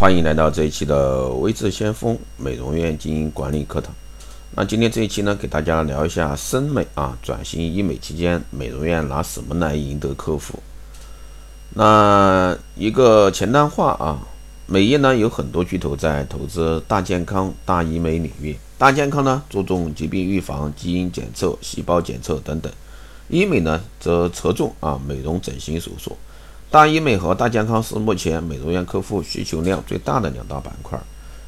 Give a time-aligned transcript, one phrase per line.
[0.00, 3.92] 欢迎来到这一期的微智先锋美容院经营管理课堂。
[4.54, 10.62] 那今天这一期呢，给大家聊一下深美啊转型医美期间，美容院拿什么来赢得客户？
[11.70, 14.22] 那一个前端化啊，
[14.66, 18.56] 美业呢有很多巨头在投资大健康、大医美领域。
[18.78, 22.70] 大健康呢注重疾病预防、基因检测、细胞检测等等；
[23.28, 26.16] 医美呢则侧重啊美容整形手术。
[26.70, 31.00] 大医美和大健康是目前美容院客户需求量最大的两大板块，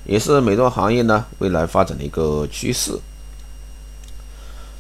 [0.05, 2.99] 也是美容行业呢未来发展的一个趋势。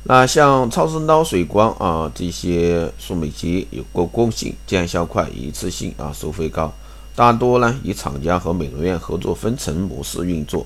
[0.04, 6.72] 那像超声刀、水光啊这些数美机有个共性，见效快，一次性啊收费高，
[7.14, 10.64] 大多呢以厂家和美容院合作分成模式运作。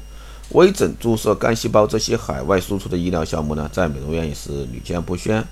[0.50, 5.44] 微整、注射干细胞这些海外输出的医疗项目呢，在美容院也是屡见不鲜。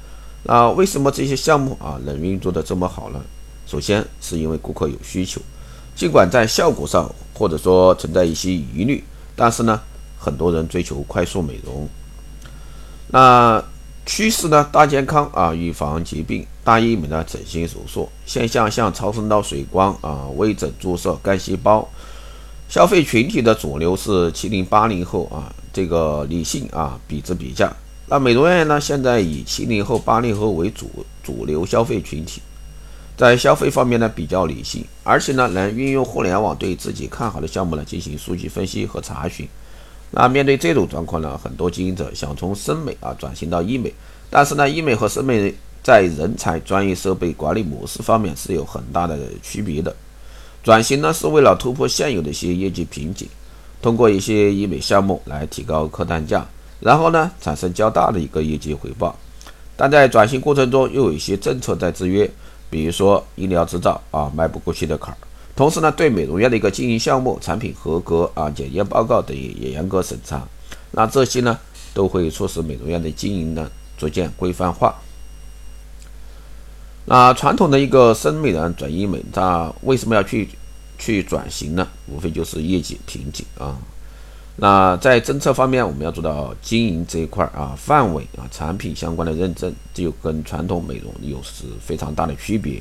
[0.44, 3.20] 那为什么这些项目啊能运作的这么好呢？
[3.66, 5.40] 首先是因为顾客有需求，
[5.94, 9.02] 尽管在效果上或者说存在一些疑虑，
[9.34, 9.80] 但是呢，
[10.18, 11.88] 很多人追求快速美容。
[13.08, 13.62] 那
[14.04, 14.68] 趋势呢？
[14.72, 18.08] 大健康啊，预防疾病；大医美呢整形手术。
[18.26, 21.88] 现象像超声刀、水光啊、微整、注射干细胞。
[22.68, 27.72] 消费群体的主流是七零八零后啊，这个理性啊，比值比价。
[28.06, 30.90] 那美容院呢，现在以七零后、八零后为主
[31.22, 32.42] 主流消费群体。
[33.16, 39.46] 在消费方面呢比较理性，而且呢能运用互联网对自己看好的项目呢进行数据分析和查询。
[40.10, 43.92] 那面对这种状况呢，很多经营者想从深美啊转型到医美，
[44.28, 49.94] 但是呢医美和深美在人才、专业设备、管理模式方面是有很大的区别的。
[50.64, 53.28] 转型呢是为了突破现有的一些业绩瓶颈，
[53.80, 56.46] 通过一些医美项目来提高客单价，
[56.80, 59.16] 然后呢产生较大的一个业绩回报。
[59.76, 62.28] 但在转型过程中又有一些政策在制约。
[62.72, 65.16] 比如说医疗执照啊迈不过去的坎儿，
[65.54, 70.42] 同时呢对美容院的一个经营项目、产品合格啊检验报告等也严格审查，
[70.92, 71.58] 那这些呢
[71.92, 74.94] 都会促使美容院的经营呢逐渐规范化。
[77.04, 80.48] 那传统的一个生美人转医美，它为什么要去
[80.98, 81.86] 去转型呢？
[82.06, 83.76] 无非就是业绩瓶颈啊。
[84.56, 92.80] 那在政策方面，我们要做到经营这一块啊，范围啊，产品相关的认证，这就跟传统美容有是非常大的区别。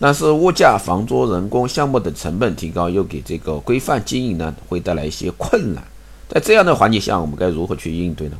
[0.00, 5.82] 但是物价、房租、人工、项目等成本提高，又给这个规范经营呢，会带来一些困难。
[6.28, 8.36] 在这样的环境下，我们该如何去应对呢？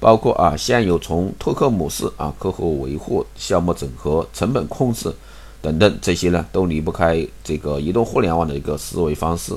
[0.00, 5.14] 包括啊，现有从拓客模式啊，客户维护、项目整合、成本控制
[5.62, 9.54] 等等这些呢，都离不开这个移动互联网的一个思维方式。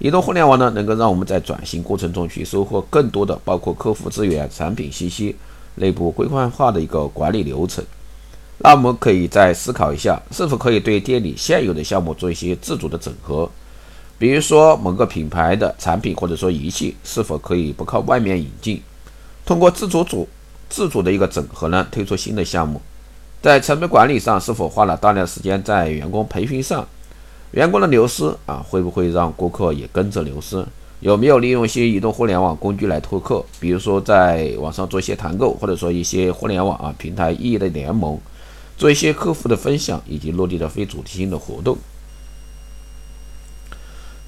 [0.00, 5.36] 移动互联网呢，能够让我们在转型过程中去收获更多的，包括客户资源、产品信息、
[5.74, 7.84] 内部规范化的一个管理流程。
[8.56, 13.48] 那我们可以再思考一下，是否可以对店里现有的项目做一些自主的整合？
[14.18, 18.82] 比如说某个品牌的产品或者说仪器，是否可以不靠外面引进，
[19.44, 20.26] 通过自主组
[20.70, 22.80] 自主的一个整合呢，推出新的项目？
[23.42, 26.86] 在成本管理上，是否花了大量时间在员工培训上？
[27.52, 30.64] 员工的流失啊，会不会让顾客也跟着流失？
[31.00, 33.44] 有没有利用一些移动互联网工具来拓客？
[33.58, 38.18] 比如说在网上做一些团购，或者说一些互联网啊平台异业的联盟，
[38.76, 41.76] 做一些客户的分享以及落地的非主题性的活动。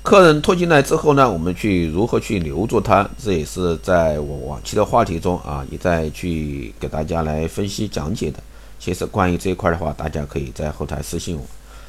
[0.02, 3.08] 客人拖进来之后呢，我们去如何去留住他？
[3.22, 8.42] 这也是在我往期的话题中啊，一再去给大家来分析讲解的。
[8.80, 11.42] 其实关于这一块的话，大家可以在后台私信我。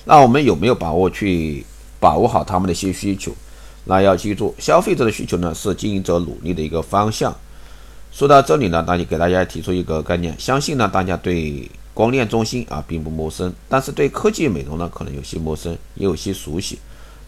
[0.06, 1.66] 那我们有没有把握去
[2.00, 3.32] 把握好他们的一些需求？
[3.86, 7.36] 那要记住，消费者的需求呢是经营者努力的一个方向。
[8.12, 16.80] 说到这里呢，那就给大家提出一个概念，相信呢大家对光电中心啊并不陌生，但是对科技美容呢可能有些陌生，也有些熟悉。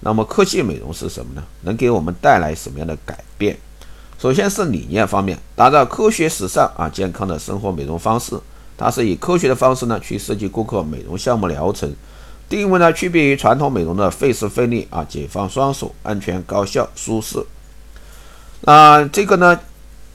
[0.02, 1.44] 那么科技美容是什么呢？
[1.62, 3.57] 能给我们带来什么样的改变？
[4.18, 8.40] 首先是理念方面，打造科学、时尚啊健康的生活美容方式，
[8.78, 11.94] 它是以科学的方式呢去设计顾客美容项目疗程。
[12.47, 17.44] 定位呢，区别于传统美容的费时费力啊，解放双手，安全、高效、舒适。
[18.62, 19.59] 那这个呢，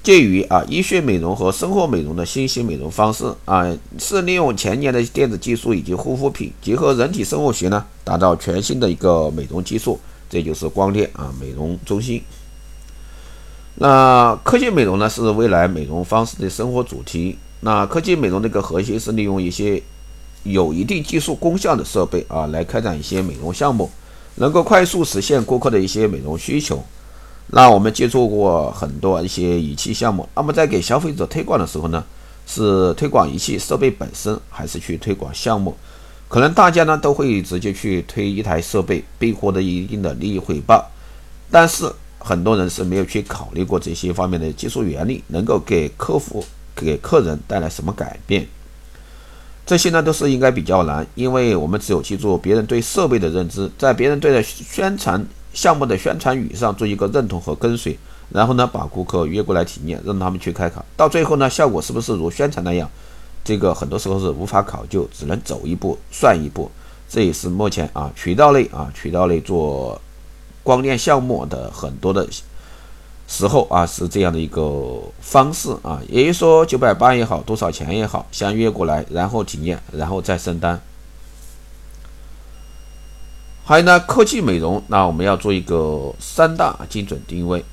[0.03, 3.67] 介于啊医学美容和生活美容的新型美容方式啊，
[3.99, 9.99] 是利用前沿的电子技术以及护肤品，结合人体生物学呢，打造全新的一个美容技术。
[10.29, 12.23] 这就是光电啊美容中心。
[13.75, 17.37] 那科技美容呢，是未来美容方式的生活主题。
[17.62, 19.83] 那科技美容的一个核心是利用一些。
[20.43, 23.91] 有一定技术功效的设备啊，来开展一些美容项目，
[24.37, 26.83] 能够快速实现顾客的一些美容需求。
[27.49, 32.05] 那我们接触过很多一些仪器项目，那么在给消费者推广的时候呢，
[32.47, 35.77] 是推广仪器设备本身，还是去推广项目？
[36.29, 40.89] 可能大家呢都会直接去推一台设备，并获得一定的利益回报，
[41.51, 46.45] 但是很多人是没有去考虑过这些方面的技术原理能够给客户、
[46.77, 48.47] 给客人带来什么改变。
[49.71, 55.25] 这些呢都是应该比较难，因为我们只有记住别人对设备的认知，在别人对的宣传
[55.55, 57.97] 项目的宣传语上做一个认同和跟随，
[58.31, 62.91] 然后呢把顾客约过来体验，让他们去开卡，到最后呢效果是不是如宣传那样，
[63.45, 66.69] 这个很多时候是无法考究，只能走一步算一步。
[67.09, 70.03] 这也是目前啊渠道类啊渠道类做
[70.65, 72.27] 光电项目的很多的。
[73.32, 80.79] 时候啊是这样的一个方式啊，也就是说九百八也好，多少钱也好，先约过来，然后体验，然后再升单。
[83.65, 87.65] 还有呢，科技美容，那我们要做一个三大精准定位。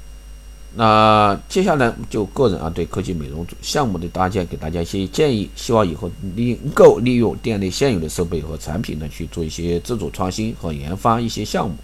[0.75, 11.75] 那接下来就个人啊对科技美容项目的搭建，给大家一些建议，希望以后能够利用店内现有的设备和产品呢去做一些自主创新和研发一些项目。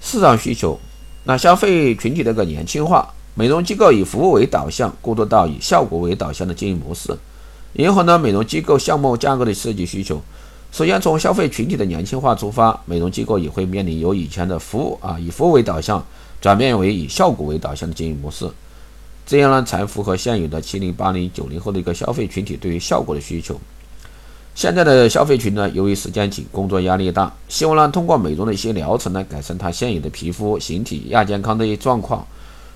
[0.00, 0.80] 市场需求。
[1.24, 7.16] 那消费群体的一个年轻化，美容机构以服务为导向，过渡到以效果为导向的经营模式，
[7.74, 10.20] 迎合呢美容机构项目价格的设计需求。
[10.72, 16.04] 首先从消费群体的年轻化出发，美容机构也会面临由以前的服务啊以服务为导向，
[16.40, 18.50] 转变为以效果为导向的经营模式，
[19.24, 23.60] 这样呢才符合现有的七零八零九零后的一个消费群体对于效果的需求。
[24.54, 32.24] 现在的消费群呢，由于时间紧，工作压力大，希望呢通过美容的一些疗程呢，改善他现有的皮肤、形体亚健康的一些状况。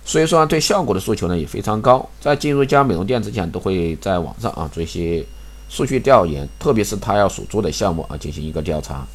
[0.04, 2.08] 所以说，对效果的诉求呢也非常高。
[2.20, 5.24] 在进入一家美容店之前，都会在网上啊做一些
[5.68, 9.06] 数据调研，特别是他要所做的项目啊进行一个调查。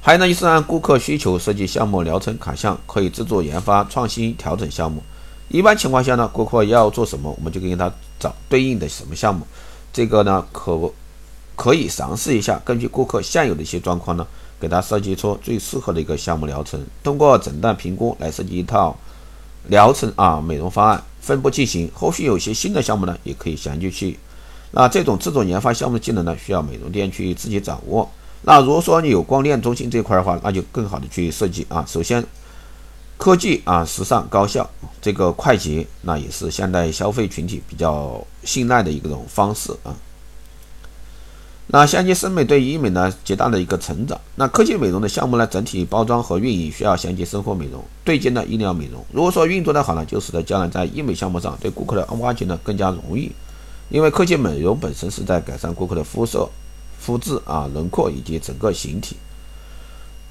[0.00, 5.02] 还有呢，就是按顾客需求设计项目疗程卡项，可以自主研发、创新、调整项目。
[5.48, 7.90] 一般情况下呢，顾客要做什么，我们就给他
[8.20, 9.44] 找对应的什么项目。
[9.96, 10.92] 这个呢，可
[11.54, 14.26] 可以尝试一下，根据顾客现有的一些状况呢，
[14.60, 18.94] 给他设计出最适合的一个项目疗程，通过诊断评估来设计一套
[19.68, 21.90] 疗程啊美容方案，分步进行。
[21.94, 24.18] 后续有些新的项目呢，也可以详细去。
[24.72, 28.06] 那这种自主研发项目的技能呢，需要美容店去自己掌握。
[28.42, 31.82] 那如果说你有光电中心这块的话，那就更好的去设计啊。
[31.88, 32.22] 首先，
[33.18, 34.68] 科技啊，时尚高效，
[35.00, 39.96] 这个快捷，那也是现代消费群体比较信赖的一种方式啊。
[41.68, 44.20] 那相接审美对医美呢极大的一个成长。
[44.36, 49.04] 那科技美容的项目呢，整体包装和运营需要衔接生活美容，对接呢医疗美容。
[49.10, 53.32] 如果说运作的好呢，就使得将来在医美项目上对顾客的挖掘呢更加容易。
[53.88, 56.48] 因为科技美容本身是在改善顾客的肤色、
[57.00, 59.16] 肤质啊、轮廓以及整个形体。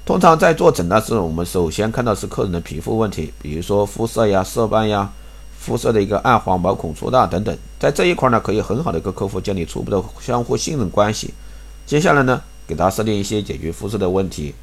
[0.06, 5.10] 通常在做诊断时，我们首先看到是客人的皮肤问题，比如说肤色呀、色斑呀、
[5.58, 7.58] 肤色的一个暗黄、毛孔粗大等等。
[7.76, 11.34] 在这一块呢，可以很好的跟客户建立初步的相互信任关系。
[11.84, 14.54] 接下来呢，给他设定一些解决肤色的问题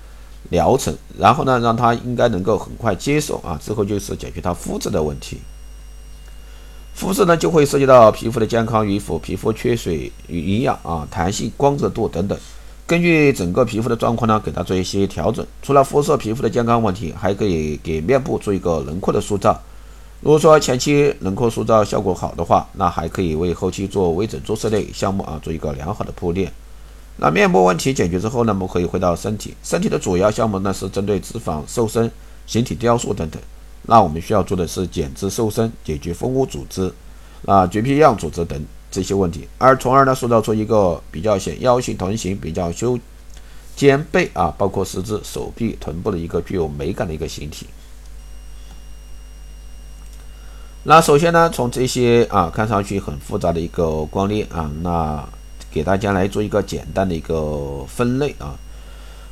[0.50, 3.60] 疗程，然后呢，让他应该能够很快接受啊。
[3.62, 5.42] 之后就是解决他肤质的问题。
[6.94, 12.40] 肤质呢，就会涉及到皮肤的健康与否、皮肤缺水与营养啊、弹性、光泽度等等。
[12.86, 15.46] 根据整个皮肤的状况呢，给它做一些调整。
[15.62, 19.58] 除了肤色、皮肤的健康问题，还可以给面部做一个轮廓的塑造。
[20.20, 26.52] 如果说前期轮廓塑造效果好的话，那还可以为后期做微整注射类项目啊做一个良好的铺垫。
[27.18, 29.54] 那面部问题解决之后呢，我们可以回到身体。
[29.64, 32.12] 身体的主要项目呢是针对脂肪瘦身、
[32.46, 33.42] 形体雕塑等等。
[33.84, 36.92] 那我们需要做的是减脂瘦身，解决蜂窝组织、
[37.46, 38.62] 啊绝皮样组织等。
[38.94, 42.98] 这些问题，而从而呢塑造出一个比较显腰型臀型、比较修
[43.76, 47.66] 肩背啊，包括四肢、手臂、臀部的一个具有美感的一个形体。
[50.84, 55.28] 那首先呢，从这些啊看上去很复杂的一个光链啊，那
[55.72, 58.54] 给大家来做一个简单的一个分类啊。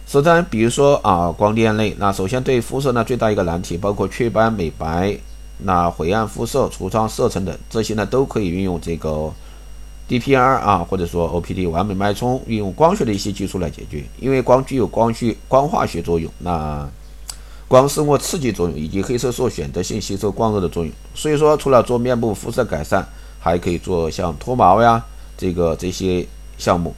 [0.08, 5.15] 首先，比如说啊光电类，那首先对肤色呢最大一个难题，包括雀斑、美白、
[5.60, 9.32] 那晦暗肤色、痤疮、色沉等，这些呢都可以运用这个。
[10.10, 16.86] DPR 啊，或者说 OPD 完美脉冲，运用光学的一些技术来解决，因为光具有光学、光化学作用，那
[17.67, 20.91] 光生物刺激作用以及黑色素选择性吸收光热的作用。
[21.15, 23.08] 所以说，除了做面部肤色改善，
[23.39, 25.01] 还可以做像脱毛呀，
[25.38, 26.27] 这个这些
[26.58, 26.93] 项目，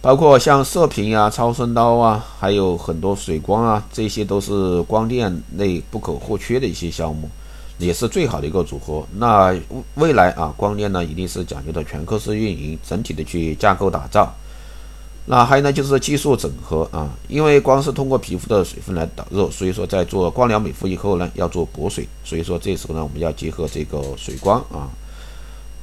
[0.00, 7.28] 包括像射频呀、超声刀啊，还有很多水光啊，这些都是光电类不可或缺的一些项目。
[7.84, 9.04] 也是最好的一个组合。
[9.16, 9.54] 那
[9.96, 14.32] 未来啊，光电呢一定是讲究的全科室运营，整体的去架构打造。
[15.24, 24.90] 那还有呢，就是技术整合啊，因为光是通过皮肤的水分来导热，所以说在做光疗美肤以后呢，要做补水，所以说这时候呢，我们要结合这个水光啊，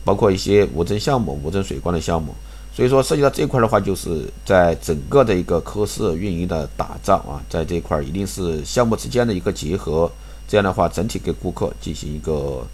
[0.03, 2.36] 包括一些无针项目、无针水光的项目。
[2.75, 10.10] 所以说涉及到这块的话，就是在整个的一个科室运营的打造啊，在这块一定是项目之间的一个结合，
[10.50, 12.65] 这样的话整体给顾客进行一个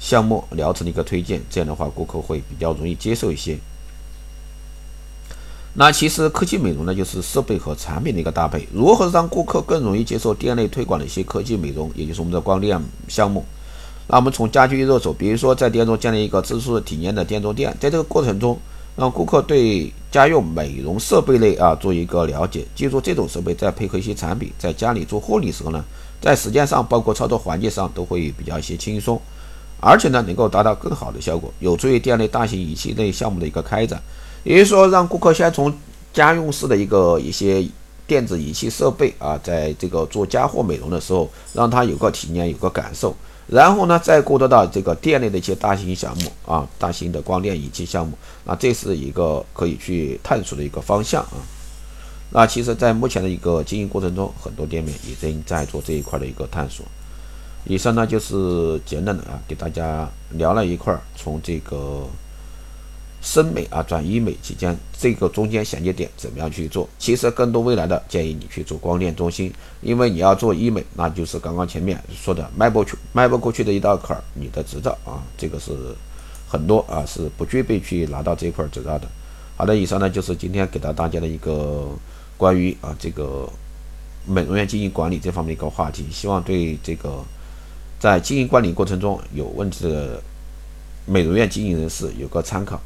[0.00, 3.56] 项目疗程的一个推荐，这样的话顾客会比较容易接受一些。
[5.72, 13.44] 那其实科技美容呢，就是设备和产品的一个搭配，如何让顾客更容易接受店内推广的一些科技美容，也就是我们的光电项目。
[14.08, 18.58] 那我们从家居入手，比如说在店中建立一个自助体验的店中店，在这个过程中。
[18.96, 25.82] 让顾客对家用美容设备类啊做一个了解，记住这种设备再配合一些产品，在家里做护理时候呢，
[26.20, 29.20] 在时间上包括操作环节上都会比较一些轻松，
[29.80, 34.00] 而且呢能够达到更好的效果，有助于店内大型仪器类项目的一个开展。
[34.44, 35.72] 也就是说，让顾客先从
[36.12, 37.66] 家用式的一个一些
[38.06, 43.14] 电子仪器设备啊，在这个做家货美容的时候，让他有个体验，有个感受。
[43.46, 48.12] 然后呢，再过渡到这个店内的一些大型项目啊，大型的光电仪器项目，
[48.44, 51.36] 那这是一个可以去探索的一个方向啊。
[52.30, 56.86] 那其实，在目前的一个经营过程中，很多店面已经在做这一块的一个探索。
[57.64, 62.06] 以上呢，就是简单的啊，给大家聊了一块儿，从这个。
[63.22, 66.88] 生美啊转医美期间，这个中间衔接点怎么样去做？
[66.98, 74.24] 其实更多未来的建议你去做光电中心，因为你要做医美，那就是刚刚前面说的迈不去、迈不过去的一道坎儿。
[74.32, 75.72] 你的执照啊，这个是
[76.48, 79.06] 很多啊是不具备去拿到这块执照的。
[79.54, 81.90] 好的，以上呢就是今天给到大家的一个
[82.40, 83.46] 关于啊这个
[84.26, 87.22] 美容院经营管理这方面一个话题，希望对这个
[87.98, 90.22] 在经营管理过程中有问题的
[91.04, 92.80] 美容院经营人士有个参考。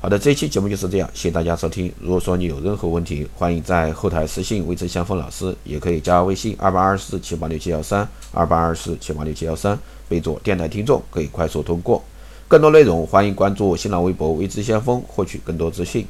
[0.00, 1.92] 好的，这期节目就是这样，谢谢大家收听。
[2.00, 12.02] 如果说你有任何问题，欢迎在后台私信魏志相锋老师，也可以加微信二八二四七八六七幺三二八二四七八六七幺三，备注电台听众，可以快速通过。
[12.48, 16.04] 更多内容，欢迎关注新浪微博魏志先锋，获取更多资讯。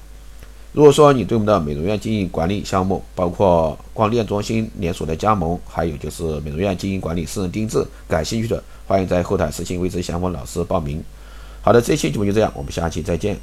[0.72, 11.04] 如果说你对我们的美容院经营管理项目，包括光电中心连锁的加盟，还有就是美容院经营管理私人定制感兴趣的，欢迎在后台私信魏志相锋老师报名。
[11.60, 13.36] 好的，这期节目就这样，我们下期再见。